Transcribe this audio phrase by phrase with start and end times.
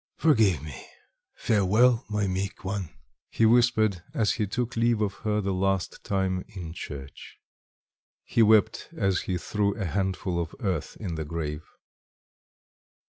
[0.17, 0.87] "Forgive me...
[1.35, 2.89] farewell, my meek one!"
[3.29, 7.37] he whispered, as he took leave of her the last time in church.
[8.23, 11.67] He wept as he threw a handful of earth in the grave.